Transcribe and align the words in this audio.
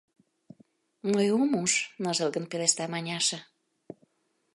—Мый 1.11 1.27
ом 1.41 1.51
уж,— 1.63 1.71
ныжылгын 2.03 2.45
пелешта 2.51 2.85
Маняша. 2.91 3.39